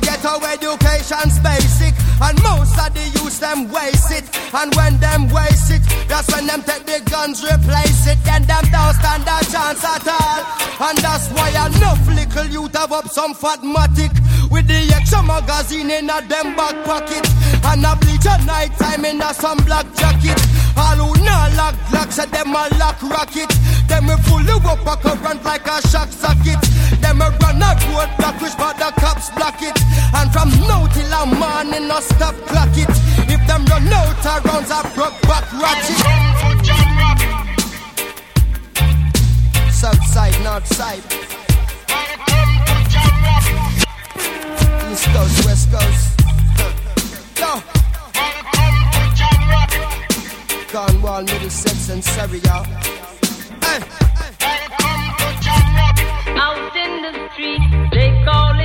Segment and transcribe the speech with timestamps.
[0.00, 0.79] Get ghetto education
[1.10, 1.94] education's basic.
[2.20, 4.24] And most of the youth them waste it.
[4.54, 8.18] And when them waste it, that's when them take the guns, replace it.
[8.24, 10.60] Then them don't stand a chance at all.
[10.88, 14.12] And that's why enough little youth have up some fatmatic.
[14.50, 17.26] With the extra magazine in a them back pocket.
[17.64, 20.38] And a bleach at night time in a some black jacket.
[20.76, 23.50] All who not lock lock said them a lock rocket.
[23.88, 26.60] Them we fully up a current like a shock socket.
[27.00, 29.76] Them a run a road block which but the cops block it.
[30.14, 32.88] And from now till a morning no stop clock it.
[33.32, 36.00] If them run out of rounds I broke back ratchet.
[39.72, 41.04] South side, north side.
[44.90, 46.06] East coast, west coast.
[47.40, 47.52] Yo.
[50.72, 52.64] Cornwall, Middlesex, and Surrey, y'all.
[53.64, 53.80] Hey.
[56.44, 57.62] Out in the street,
[57.92, 58.59] they call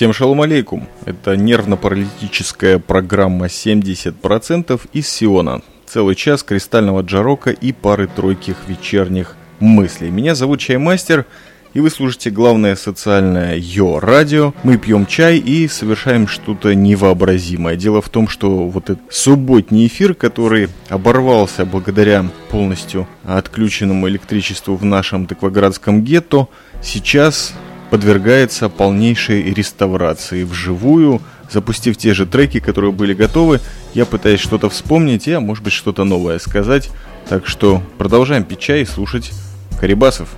[0.00, 0.88] Всем шалом алейкум.
[1.04, 5.60] Это нервно-паралитическая программа 70% из Сиона.
[5.84, 10.08] Целый час кристального джарока и пары-тройких вечерних мыслей.
[10.10, 11.26] Меня зовут Чаймастер,
[11.74, 14.54] и вы слушаете главное социальное Йо-радио.
[14.62, 17.76] Мы пьем чай и совершаем что-то невообразимое.
[17.76, 24.84] Дело в том, что вот этот субботний эфир, который оборвался благодаря полностью отключенному электричеству в
[24.86, 26.48] нашем тыквоградском гетто,
[26.82, 27.52] сейчас
[27.90, 31.20] подвергается полнейшей реставрации вживую.
[31.50, 33.60] Запустив те же треки, которые были готовы,
[33.92, 36.90] я пытаюсь что-то вспомнить, а может быть что-то новое сказать.
[37.28, 39.32] Так что продолжаем пить чай и слушать
[39.80, 40.28] Карибасов.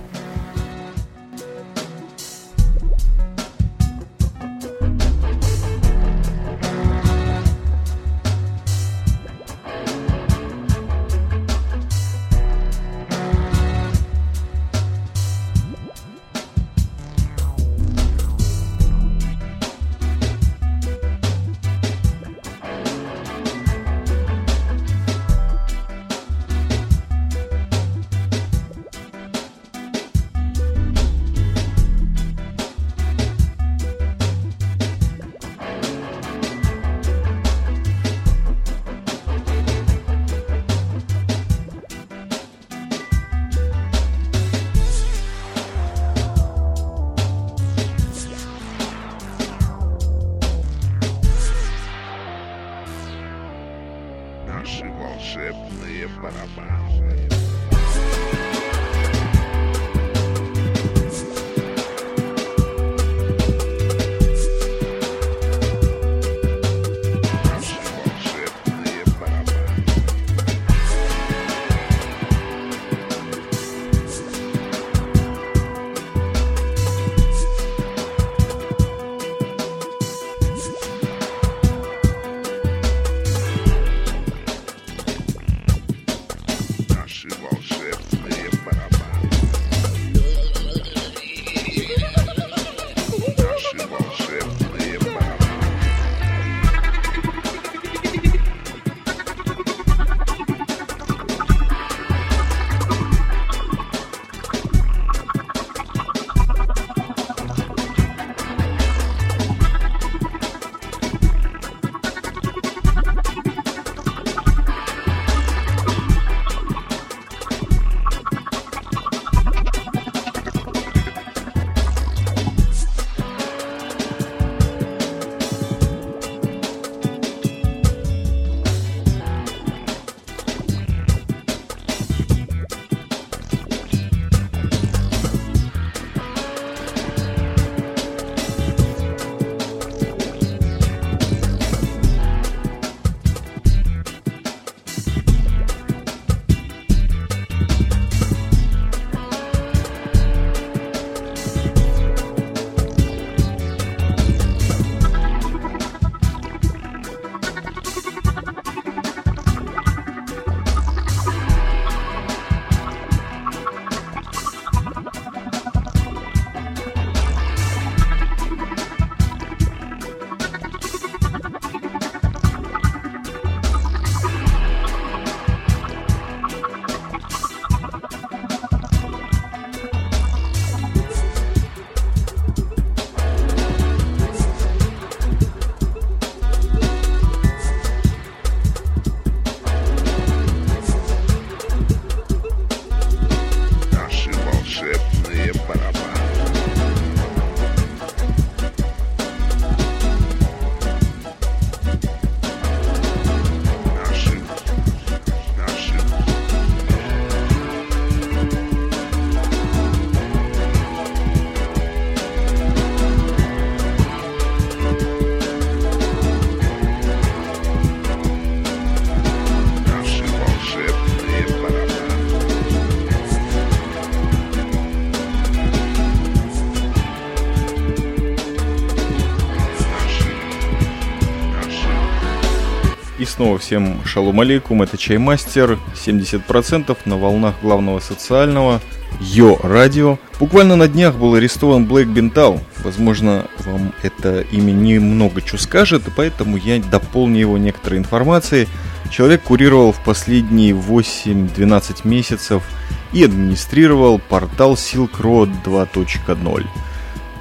[233.43, 238.79] Снова всем шалом алейкум, это Чаймастер, 70% на волнах главного социального,
[239.19, 240.17] Йо Радио.
[240.39, 242.61] Буквально на днях был арестован Блэк Бентал.
[242.85, 248.69] Возможно, вам это имя немного что скажет, поэтому я дополню его некоторой информацией.
[249.11, 252.63] Человек курировал в последние 8-12 месяцев
[253.11, 256.65] и администрировал портал Silk Road 2.0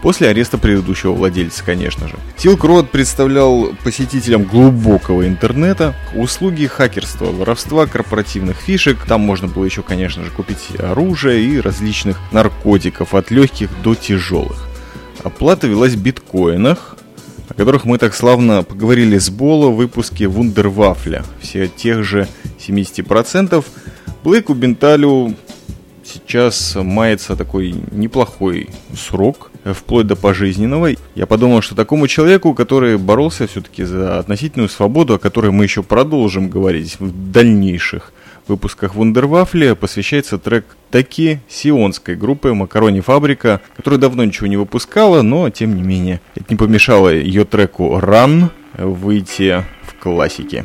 [0.02, 2.16] после ареста предыдущего владельца, конечно же.
[2.37, 8.99] Silk Road представлял посетителям глубокого интернета услуги хакерства, воровства корпоративных фишек.
[9.06, 14.68] Там можно было еще, конечно же, купить оружие и различных наркотиков от легких до тяжелых.
[15.23, 16.97] Оплата велась в биткоинах,
[17.49, 21.25] о которых мы так славно поговорили с Боло в выпуске Вундервафля.
[21.40, 22.26] Все тех же
[22.59, 23.64] 70%.
[24.25, 25.37] Блэку Бенталю
[26.04, 30.90] сейчас мается такой неплохой срок, вплоть до пожизненного.
[31.14, 35.82] Я подумал, что такому человеку, который боролся все-таки за относительную свободу, о которой мы еще
[35.82, 38.12] продолжим говорить в дальнейших
[38.49, 45.49] выпусках Вундервафли, посвящается трек «Таки» сионской группы «Макарони Фабрика», которая давно ничего не выпускала, но
[45.50, 50.64] тем не менее это не помешало ее треку «Run» выйти в классике.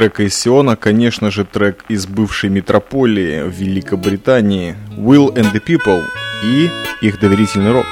[0.00, 6.02] Трека из Сиона, конечно же, трек из бывшей метрополии в Великобритании Will and the People
[6.42, 6.70] и
[7.02, 7.84] их доверительный рок.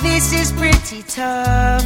[0.00, 1.84] This is pretty tough.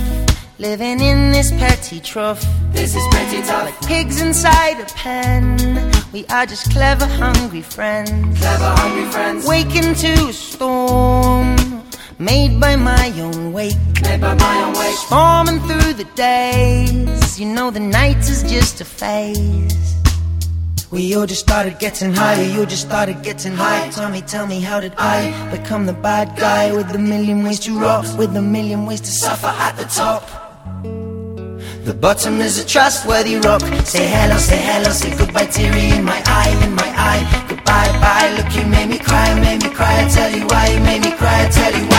[0.59, 2.45] Living in this petty trough.
[2.75, 3.65] This is pretty tough.
[3.65, 5.57] Like pigs inside a pen.
[6.13, 8.39] We are just clever, hungry friends.
[8.39, 9.47] Clever, hungry friends.
[9.47, 11.56] Waking to a storm
[12.19, 13.77] made by my own wake.
[14.03, 14.97] Made by my own wake.
[14.97, 19.95] Storming through the days, you know the night is just a phase.
[20.91, 23.89] We all just started getting higher, you just started getting high.
[23.91, 27.61] Tell me, tell me, how did I become the bad guy with a million ways
[27.61, 30.23] to rock, with a million ways to suffer at the top?
[31.85, 33.63] The bottom is a trustworthy rock.
[33.85, 37.47] Say hello, say hello, say goodbye, teary in my eye, in my eye.
[37.49, 38.35] Goodbye, bye.
[38.37, 40.05] Look, you made me cry, made me cry.
[40.05, 41.47] I tell you why, you made me cry.
[41.47, 41.96] I tell you why.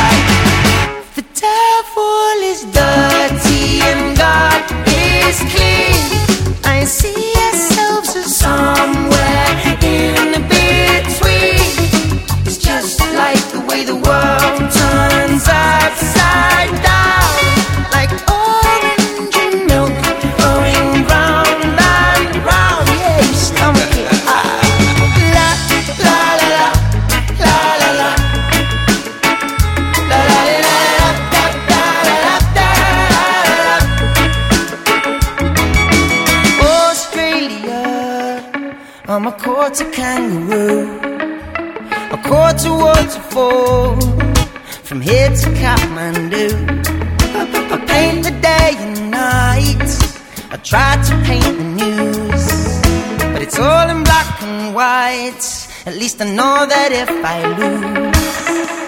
[55.88, 58.12] At least I know that if I lose.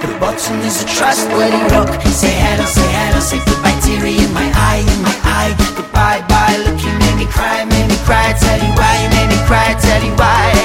[0.03, 1.88] The bottom is a trustworthy rock.
[2.12, 5.56] Say hello, say hello, say goodbye, teary in my eye, in my eye.
[5.79, 6.60] Goodbye, bye.
[6.60, 8.36] Look, you made me cry, made me cry.
[8.36, 9.79] Tell you why, you made me cry.
[9.79, 10.58] Tell you why.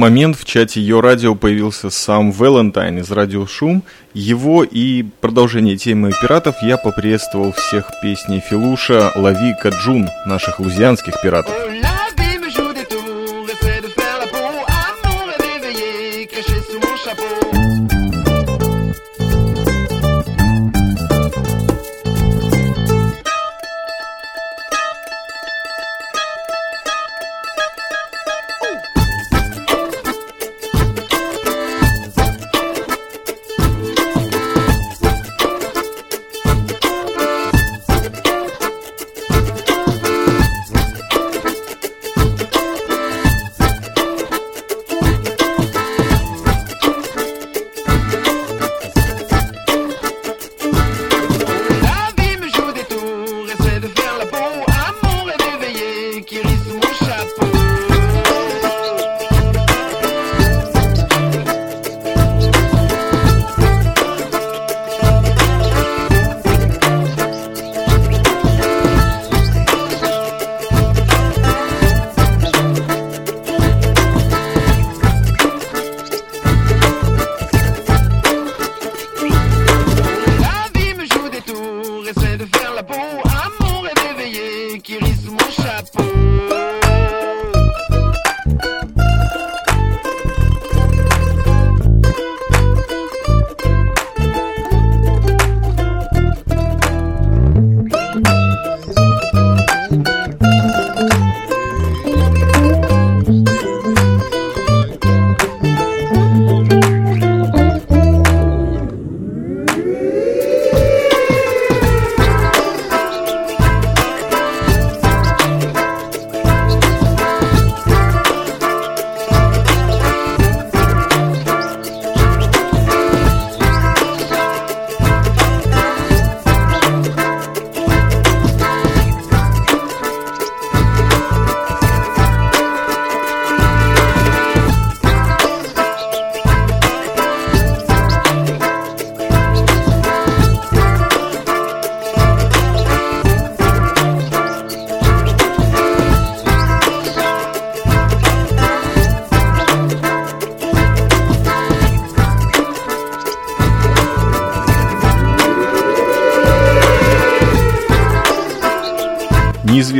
[0.00, 3.82] Момент в чате Йо Радио появился сам Валентайн из Радио Шум.
[4.14, 11.54] Его и продолжение темы пиратов я поприветствовал всех песней Филуша «Лови Каджун» наших лузианских пиратов.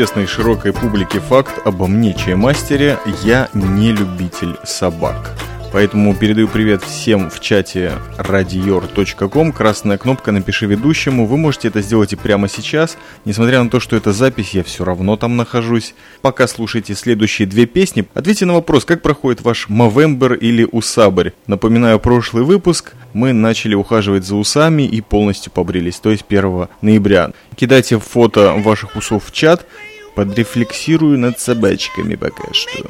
[0.00, 5.36] Неизвестный широкой публике факт обо мне, чаймастере, я не любитель собак.
[5.74, 9.52] Поэтому передаю привет всем в чате radior.com.
[9.52, 11.26] Красная кнопка «Напиши ведущему».
[11.26, 12.96] Вы можете это сделать и прямо сейчас.
[13.26, 15.94] Несмотря на то, что это запись, я все равно там нахожусь.
[16.22, 21.32] Пока слушайте следующие две песни, ответьте на вопрос, как проходит ваш Мовембер или Усабрь.
[21.46, 22.94] Напоминаю прошлый выпуск.
[23.12, 27.32] Мы начали ухаживать за усами и полностью побрились, то есть 1 ноября.
[27.54, 29.66] Кидайте фото ваших усов в чат.
[30.14, 32.87] Подрефлексирую над собачками пока что.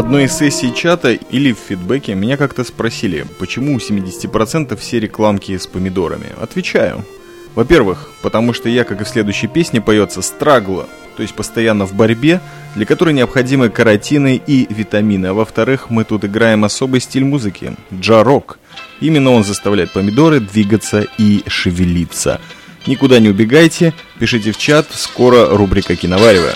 [0.00, 5.56] одной из сессий чата или в фидбэке меня как-то спросили, почему у 70% все рекламки
[5.56, 6.28] с помидорами.
[6.40, 7.04] Отвечаю.
[7.54, 10.86] Во-первых, потому что я, как и в следующей песне, поется «страгла»,
[11.16, 12.40] то есть постоянно в борьбе,
[12.74, 15.26] для которой необходимы каротины и витамины.
[15.26, 18.58] А во-вторых, мы тут играем особый стиль музыки– джарок.
[19.00, 22.40] Именно он заставляет помидоры двигаться и шевелиться.
[22.86, 26.54] Никуда не убегайте, пишите в чат, скоро рубрика «Киноваривая».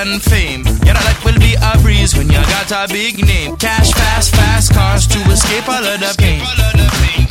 [0.00, 0.64] and fame.
[0.86, 3.56] your that will be a breeze when you got a big name.
[3.56, 6.40] Cash, fast, fast cars to escape all of the pain.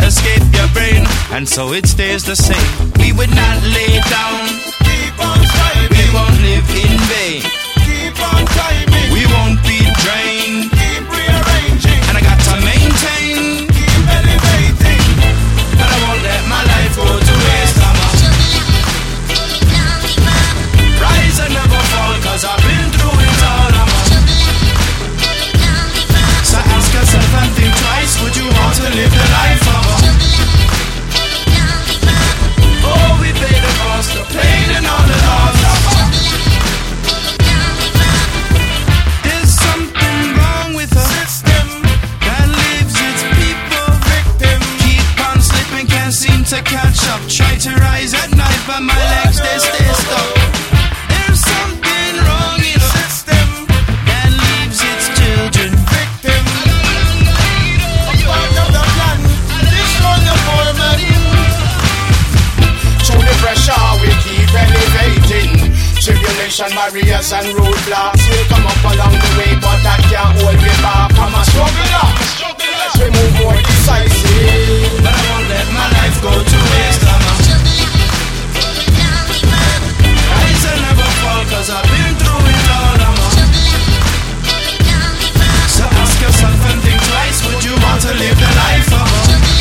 [0.05, 1.01] Escape your brain,
[1.33, 2.71] and so it stays the same.
[3.01, 4.45] We would not lay down.
[4.85, 5.97] Keep on striving.
[5.97, 7.41] We won't live in vain.
[7.85, 9.07] Keep on striving.
[9.17, 10.38] We won't be drained.
[48.69, 50.33] and my legs they stay stuck.
[51.09, 53.47] There's something wrong in the system
[54.05, 56.43] that leaves its children victim.
[58.05, 59.19] A part of the plan,
[59.73, 61.01] this run the format.
[63.05, 65.73] Through the pressure, we keep elevating.
[65.97, 70.73] Tribulation, barriers, and roadblocks will come up along the way, but that can't hold me
[70.85, 71.09] back.
[71.17, 72.07] I'm a struggler.
[73.01, 77.03] We move more decisive, but I won't let my life go to waste.
[77.07, 77.38] I'm a
[81.49, 83.31] Cause I've been through it all, I'm on
[85.67, 89.58] So ask yourself and think twice Would you want to live the life of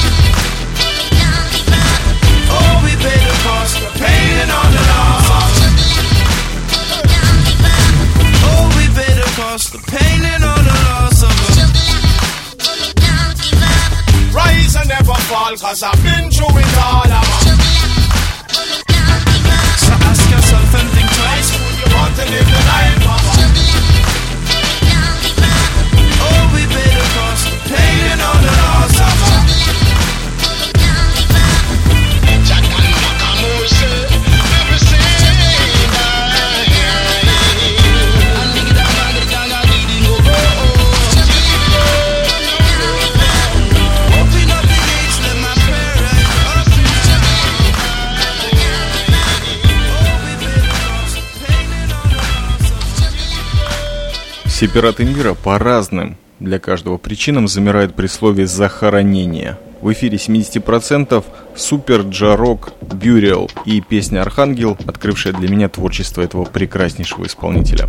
[54.78, 59.58] пираты мира по разным для каждого причинам замирают при слове «захоронение».
[59.80, 61.24] В эфире 70%
[61.56, 67.88] «Супер Джарок Бюриал» и песня «Архангел», открывшая для меня творчество этого прекраснейшего исполнителя.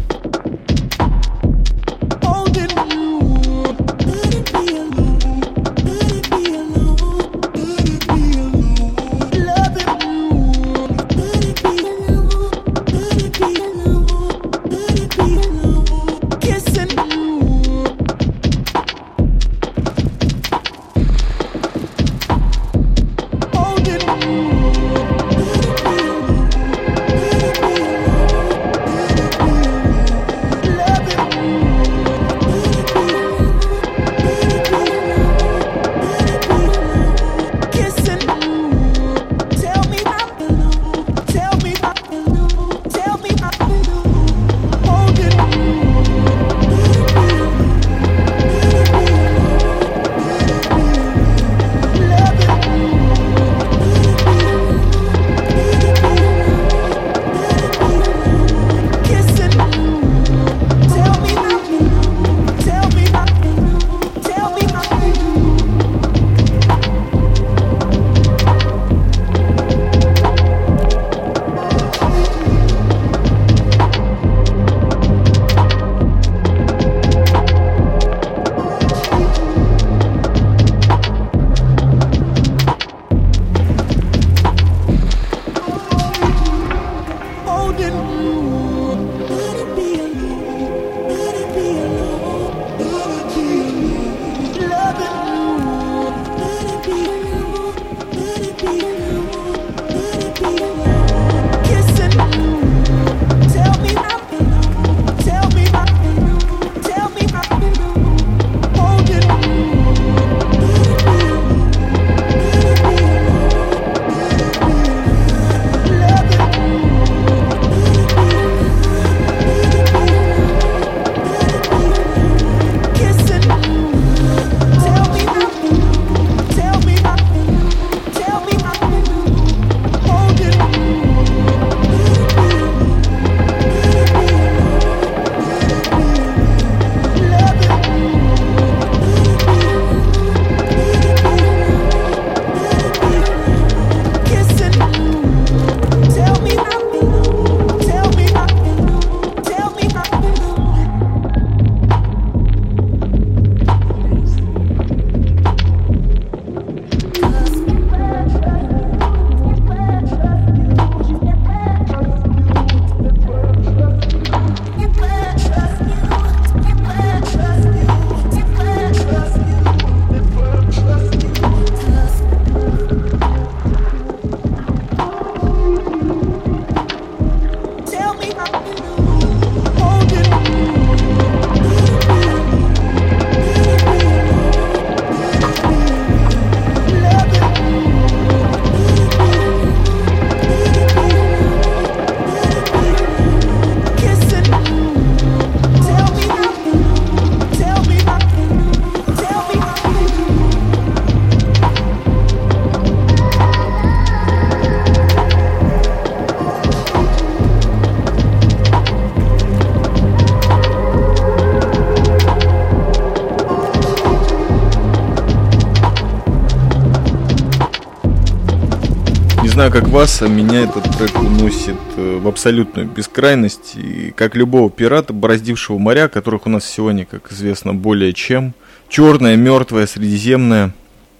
[219.69, 223.75] Знаю, как вас, а меня этот трек уносит э, в абсолютную бескрайность.
[223.75, 228.53] И как любого пирата, бороздившего моря, которых у нас сегодня, как известно, более чем.
[228.87, 230.73] Черное, мертвое, средиземное.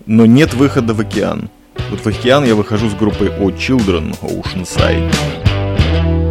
[0.06, 1.50] Но нет выхода в океан.
[1.92, 6.29] Вот в океан я выхожу с группой O Children Oceanside.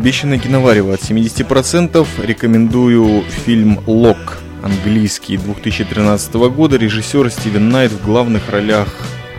[0.00, 2.06] Обещанное киноварево от 70%.
[2.24, 6.78] Рекомендую фильм «Лок» английский 2013 года.
[6.78, 8.88] Режиссер Стивен Найт в главных ролях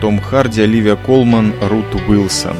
[0.00, 2.54] Том Харди, Оливия Колман, Рут Уилсон.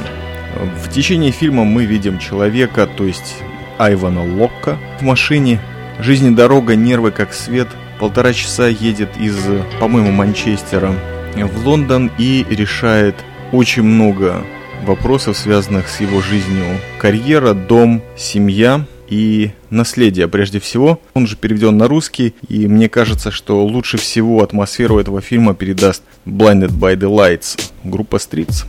[0.84, 3.36] В течение фильма мы видим человека, то есть
[3.78, 5.60] Айвана Локка в машине.
[6.00, 7.68] Жизнь и дорога, нервы как свет.
[8.00, 9.38] Полтора часа едет из,
[9.78, 10.92] по-моему, Манчестера
[11.36, 13.14] в Лондон и решает
[13.52, 14.42] очень много
[14.82, 16.64] вопросов, связанных с его жизнью.
[16.98, 21.00] Карьера, дом, семья и наследие прежде всего.
[21.14, 26.02] Он же переведен на русский, и мне кажется, что лучше всего атмосферу этого фильма передаст
[26.26, 28.64] Blinded by the Lights, группа Streets.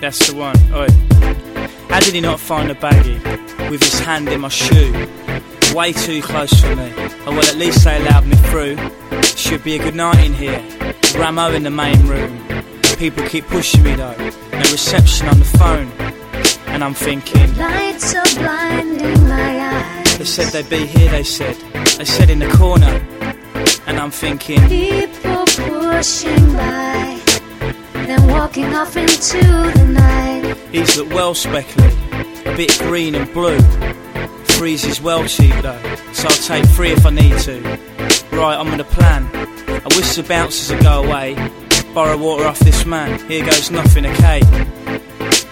[0.00, 0.56] That's the one.
[0.74, 0.88] Oi.
[1.88, 3.20] How did he not find a baggie
[3.70, 5.06] with his hand in my shoe?
[5.74, 6.92] Way too close for me.
[7.24, 8.76] Oh well, at least they allowed me through.
[9.22, 10.62] Should be a good night in here.
[11.16, 12.38] Ramo in the main room.
[12.98, 14.14] People keep pushing me though.
[14.52, 15.90] No reception on the phone.
[16.68, 20.18] And I'm thinking, Lights are blinding my eyes.
[20.18, 21.56] they said they'd be here, they said.
[21.96, 23.00] They said in the corner.
[23.86, 27.18] And I'm thinking, People pushing by,
[27.94, 30.54] then walking off into the night.
[30.70, 31.88] These look well speckly,
[32.44, 33.58] a bit green and blue.
[34.62, 37.60] Three's is well cheap though, so I'll take three if I need to.
[38.30, 39.28] Right, I'm gonna plan.
[39.34, 41.34] I wish the bouncers would go away.
[41.92, 44.40] Borrow water off this man, here goes nothing, okay?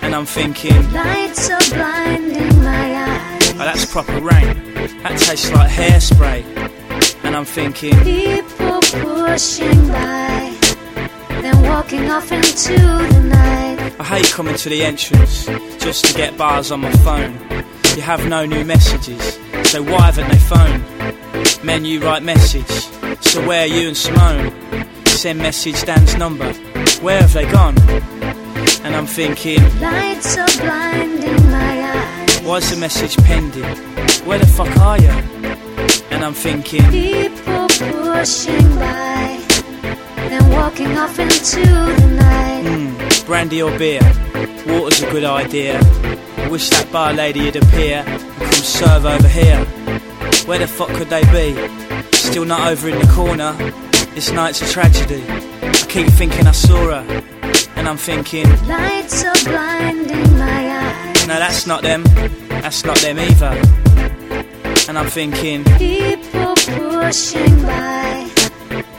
[0.00, 3.50] And I'm thinking, oh, Lights are blinding my eyes.
[3.50, 4.74] Oh, that's proper rain.
[5.02, 6.44] That tastes like hairspray.
[7.24, 10.56] And I'm thinking, People pushing by,
[11.42, 13.92] then walking off into the night.
[13.98, 15.46] I hate coming to the entrance
[15.82, 17.60] just to get bars on my phone.
[18.00, 19.38] You have no new messages,
[19.70, 21.86] so why haven't they phoned?
[21.86, 22.66] you write message,
[23.20, 24.50] so where are you and Simone?
[25.04, 26.50] Send message Dan's number,
[27.02, 27.78] where have they gone?
[28.84, 32.40] And I'm thinking, Lights are blinding my eyes.
[32.40, 33.64] why's the message pending?
[34.26, 35.10] Where the fuck are you?
[36.10, 39.44] And I'm thinking, People pushing by,
[40.16, 42.62] then walking off into the night.
[42.64, 44.00] hmm, brandy or beer?
[44.66, 45.78] Water's a good idea.
[46.44, 49.64] I wish that bar lady would appear and come serve over here.
[50.46, 51.54] Where the fuck could they be?
[52.16, 53.52] Still not over in the corner.
[54.14, 55.22] This night's a tragedy.
[55.28, 57.22] I keep thinking I saw her,
[57.76, 61.26] and I'm thinking, Lights are blinding my eyes.
[61.28, 62.02] no, that's not them.
[62.62, 63.52] That's not them either.
[64.88, 68.28] And I'm thinking, People pushing by,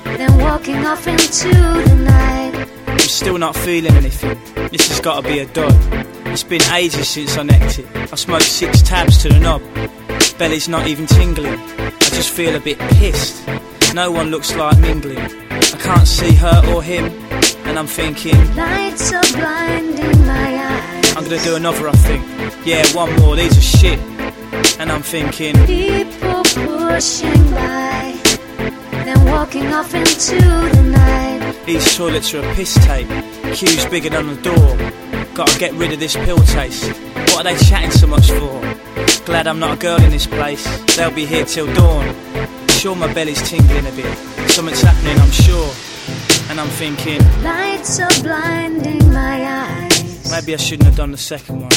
[0.06, 2.68] then walking off into the night.
[2.88, 4.40] I'm still not feeling anything.
[4.70, 6.08] This has got to be a dud.
[6.32, 7.86] It's been ages since I necked it.
[7.96, 9.62] I smoked six tabs to the knob.
[10.38, 11.60] Belly's not even tingling.
[11.60, 13.46] I just feel a bit pissed.
[13.94, 15.18] No one looks like mingling.
[15.20, 17.06] I can't see her or him,
[17.66, 21.18] and I'm thinking Lights are blinding my eyes.
[21.18, 21.90] I'm gonna do another.
[21.90, 22.24] I think,
[22.66, 23.36] yeah, one more.
[23.36, 24.00] These are shit,
[24.80, 28.18] and I'm thinking People pushing by,
[29.06, 31.66] then walking off into the night.
[31.66, 33.10] these toilets are a piss tape.
[33.54, 35.11] Queues bigger than the door.
[35.42, 36.88] Gotta get rid of this pill taste.
[37.34, 38.62] What are they chatting so much for?
[39.26, 40.64] Glad I'm not a girl in this place.
[40.96, 42.14] They'll be here till dawn.
[42.70, 44.16] Sure, my belly's tingling a bit.
[44.52, 45.74] Something's happening, I'm sure.
[46.52, 50.30] And I'm thinking, Lights are blinding my eyes.
[50.30, 51.72] maybe I shouldn't have done the second one.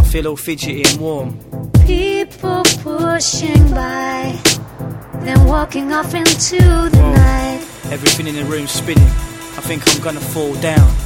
[0.00, 1.38] I feel all fidgety and warm.
[1.86, 4.36] People pushing by,
[5.20, 7.12] then walking off into the Whoa.
[7.12, 7.60] night.
[7.92, 9.04] Everything in the room spinning.
[9.56, 11.03] I think I'm gonna fall down.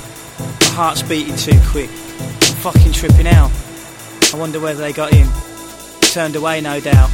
[0.79, 1.91] Heart's beating too quick.
[1.91, 3.51] I'm fucking tripping out.
[4.33, 5.27] I wonder whether they got in.
[6.13, 7.11] Turned away, no doubt.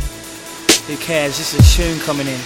[0.86, 1.38] Who cares?
[1.38, 2.38] This is a tune coming in.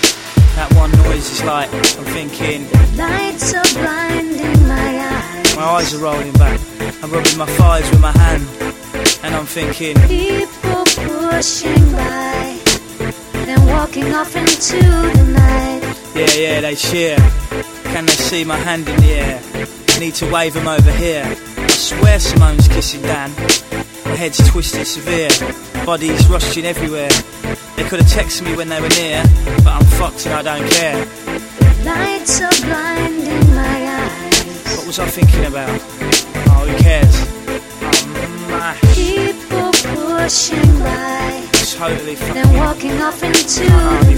[0.55, 5.57] That one noise is like, I'm thinking, Lights are blinding my eyes.
[5.57, 6.61] my eyes are rolling back.
[7.03, 8.47] I'm rubbing my thighs with my hand.
[9.25, 12.61] And I'm thinking, People pushing by,
[13.45, 15.97] then walking off into the night.
[16.15, 17.17] yeah, yeah, they cheer.
[17.91, 19.43] Can they see my hand in the air?
[19.99, 21.25] Need to wave them over here.
[21.57, 23.31] I swear Simone's kissing Dan.
[24.05, 25.29] My head's twisted severe.
[25.85, 27.11] Bodies rusting everywhere.
[27.77, 29.23] They could have texted me when they were near,
[29.65, 31.05] but I'm fucked and I don't care.
[31.85, 34.77] Lights are blinding my eyes.
[34.77, 35.69] What was I thinking about?
[35.69, 37.17] Oh, who cares?
[37.83, 38.81] I'm mash.
[38.95, 41.45] People pushing by,
[41.77, 42.35] Totally fucking.
[42.35, 44.15] then walking off into I can't the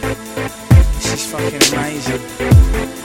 [0.00, 0.94] night.
[0.96, 3.03] This is fucking amazing.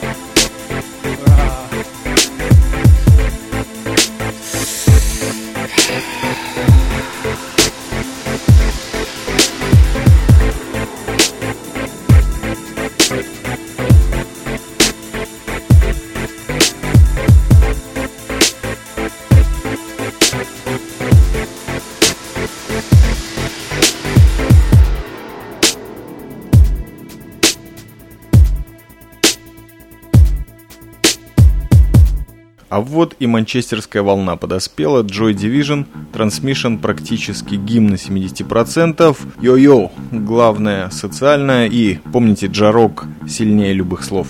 [32.89, 35.03] Вот и манчестерская волна подоспела.
[35.03, 39.15] Joy Division, Transmission практически гимн на 70%.
[39.41, 44.29] Йо-йо, главное социальное и, помните, джарок сильнее любых слов.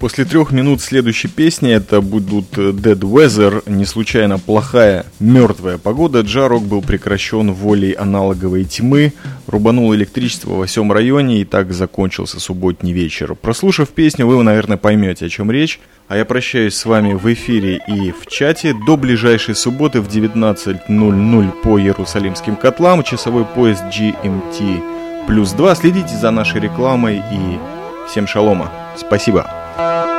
[0.00, 6.22] После трех минут следующей песни это будут Dead Weather, не случайно плохая мертвая погода.
[6.22, 9.12] Джарок был прекращен волей аналоговой тьмы,
[9.46, 13.34] рубанул электричество во всем районе и так закончился субботний вечер.
[13.34, 15.78] Прослушав песню, вы, наверное, поймете, о чем речь.
[16.08, 21.50] А я прощаюсь с вами в эфире и в чате до ближайшей субботы в 19.00
[21.62, 25.74] по Иерусалимским котлам, часовой поезд GMT плюс 2.
[25.74, 27.58] Следите за нашей рекламой и
[28.08, 28.72] всем шалома.
[28.96, 29.59] Спасибо.
[29.80, 30.09] Uh...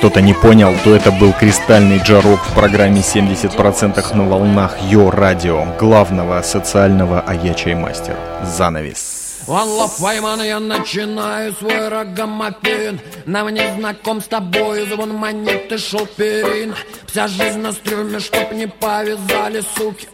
[0.00, 5.66] кто-то не понял, то это был кристальный джарок в программе 70% на волнах Йо Радио,
[5.78, 8.16] главного социального аячай мастер.
[8.42, 9.42] Занавес.
[9.46, 16.74] One love, Вайман, я начинаю свой рогомопин Нам не знаком с тобою звон монеты шелперин
[17.06, 20.08] Вся жизнь на стрюме, чтоб не повязали суки!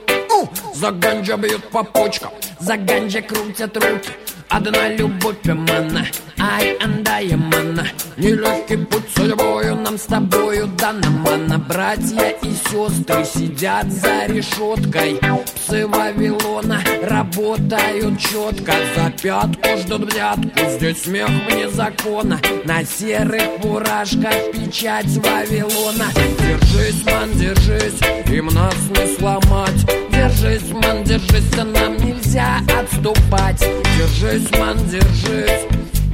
[0.75, 4.11] За ганджа бьют по почкам, за ганджа крутят руки
[4.49, 6.07] Одна любовь мана,
[6.55, 7.87] ай, андая мана
[8.17, 11.07] Нелегкий путь судьбою нам с тобою дана
[11.69, 15.19] Братья и сестры сидят за решеткой.
[15.55, 18.73] Псы Вавилона работают четко.
[18.95, 22.41] За пятку ждут взятку, здесь смех вне закона.
[22.65, 26.07] На серых фуражках печать Вавилона.
[26.39, 28.01] Держись, ман, держись,
[28.33, 29.87] им нас не сломать.
[30.11, 33.61] Держись, ман, держись, а нам нельзя отступать.
[33.99, 35.67] Держись, ман, держись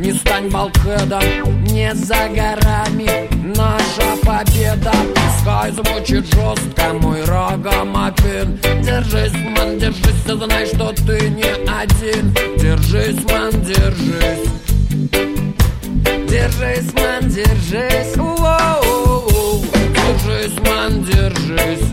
[0.03, 1.23] не стань балкедом,
[1.65, 3.29] не за горами.
[3.55, 4.93] Наша победа.
[5.15, 12.35] Пускай звучит жестко мой рогомопин Держись, ман, держись, ты знай, что ты не один.
[12.59, 14.49] Держись, ман, держись.
[16.29, 18.17] Держись ман, держись.
[18.17, 19.65] Воу-оу-оу.
[19.95, 21.89] Держись, ман, держись.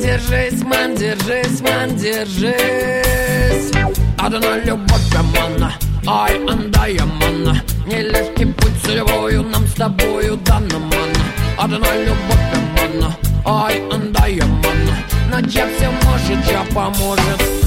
[0.00, 3.72] Держись, ман, держись, ман, держись.
[4.18, 5.72] Одна любовь, мана
[6.10, 11.24] Ай, андая, мана Нелегкий путь целевою Нам с тобою дана, мана
[11.58, 12.48] Одна любовь,
[12.78, 14.96] мана Ай, андая, мана
[15.30, 17.57] Начав все может, я поможет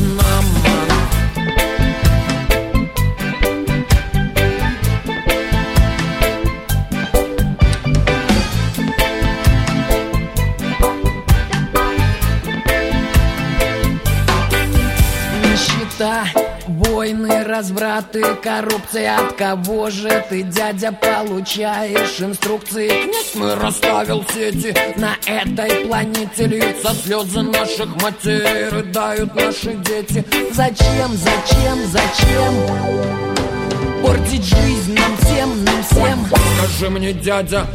[18.42, 22.90] коррупция От кого же ты, дядя, получаешь инструкции?
[22.90, 31.12] Князь мой расставил сети На этой планете льются слезы наших матерей Рыдают наши дети Зачем,
[31.16, 33.41] зачем, зачем
[34.02, 36.26] Портить жизнь нам всем, нам всем.
[36.58, 37.68] Скажи мне, дядя,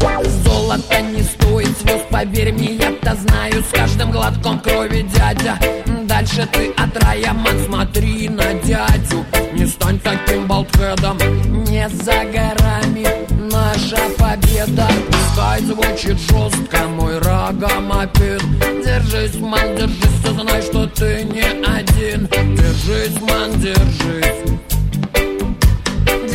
[0.44, 5.58] золото не стоит звезд Поверь мне, я-то знаю с каждым глотком крови, дядя.
[6.04, 9.24] Дальше ты от рая, ман, смотри на дядю.
[9.52, 11.18] Не стань таким болтхедом,
[11.64, 13.06] не за горами
[13.50, 14.88] Наша победа.
[15.08, 18.42] Пускай звучит жестко мой рагомопед
[18.84, 22.28] Держись, ман, держись, ты знай, что ты не один.
[22.56, 24.56] Держись, ман, держись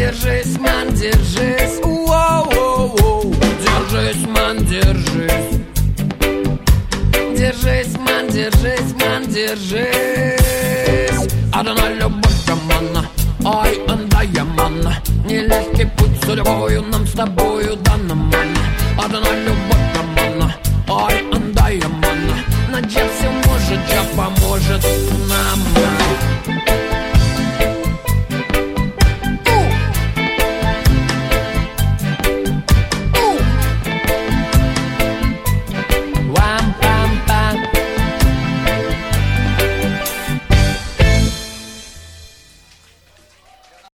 [0.02, 1.80] Держись, ман, держись.
[1.84, 3.36] Воу-воу-воу.
[3.62, 5.60] Держись, ман, держись.
[7.38, 10.42] Держись, ман, держись, ман, держись.
[11.54, 13.06] Одна любовь, мана
[13.46, 14.98] Ай, андая, мана
[15.28, 18.60] Нелегкий путь судьбою Нам с тобою дана, мана
[18.98, 20.56] Одна любовь, мана
[20.90, 22.38] Ай, андая, мана
[22.72, 23.12] Начав